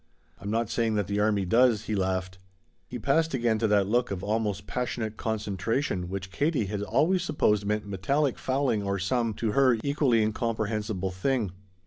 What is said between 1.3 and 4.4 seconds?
does," he laughed. He passed again to that look of